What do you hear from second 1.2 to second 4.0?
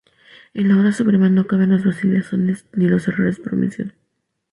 no caben las vacilaciones ni los errores por omisión.